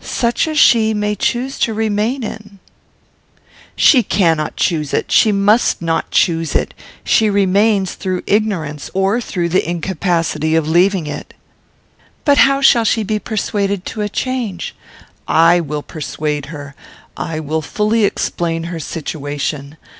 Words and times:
"Such 0.00 0.48
as 0.48 0.58
she 0.58 0.92
may 0.92 1.14
choose 1.14 1.56
to 1.60 1.72
remain 1.72 2.24
in." 2.24 2.58
"She 3.76 4.02
cannot 4.02 4.56
choose 4.56 4.92
it. 4.92 5.12
She 5.12 5.30
must 5.30 5.80
not 5.80 6.10
choose 6.10 6.56
it. 6.56 6.74
She 7.04 7.30
remains 7.30 7.94
through 7.94 8.24
ignorance, 8.26 8.90
or 8.92 9.20
through 9.20 9.50
the 9.50 9.64
incapacity 9.64 10.56
of 10.56 10.66
leaving 10.68 11.06
it." 11.06 11.32
"But 12.24 12.38
how 12.38 12.60
shall 12.60 12.84
she 12.84 13.04
be 13.04 13.20
persuaded 13.20 13.86
to 13.86 14.00
a 14.00 14.08
change?" 14.08 14.74
"I 15.28 15.60
will 15.60 15.82
persuade 15.84 16.46
her. 16.46 16.74
I 17.16 17.38
will 17.38 17.62
fully 17.62 18.02
explain 18.02 18.64
her 18.64 18.80
situation. 18.80 19.76